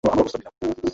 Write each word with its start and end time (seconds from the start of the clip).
ভুল 0.03 0.27
স্লাইড 0.27 0.45
দেখিয়েছি। 0.61 0.87